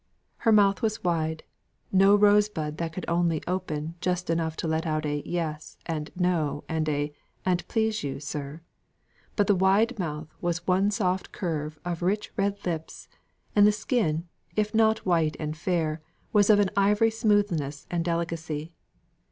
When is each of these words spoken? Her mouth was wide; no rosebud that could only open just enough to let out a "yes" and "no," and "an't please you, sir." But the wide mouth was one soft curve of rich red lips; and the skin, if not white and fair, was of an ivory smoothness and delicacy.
Her 0.37 0.51
mouth 0.51 0.81
was 0.81 1.03
wide; 1.03 1.43
no 1.91 2.15
rosebud 2.15 2.77
that 2.77 2.91
could 2.91 3.05
only 3.07 3.39
open 3.45 3.93
just 4.01 4.31
enough 4.31 4.55
to 4.57 4.67
let 4.67 4.87
out 4.87 5.05
a 5.05 5.21
"yes" 5.27 5.77
and 5.85 6.09
"no," 6.15 6.63
and 6.67 6.89
"an't 7.45 7.67
please 7.67 8.01
you, 8.03 8.19
sir." 8.19 8.61
But 9.35 9.45
the 9.45 9.53
wide 9.53 9.99
mouth 9.99 10.33
was 10.41 10.65
one 10.65 10.89
soft 10.89 11.31
curve 11.31 11.77
of 11.85 12.01
rich 12.01 12.31
red 12.35 12.65
lips; 12.65 13.09
and 13.55 13.67
the 13.67 13.71
skin, 13.71 14.27
if 14.55 14.73
not 14.73 15.05
white 15.05 15.37
and 15.39 15.55
fair, 15.55 16.01
was 16.33 16.49
of 16.49 16.57
an 16.59 16.71
ivory 16.75 17.11
smoothness 17.11 17.85
and 17.91 18.03
delicacy. 18.03 18.71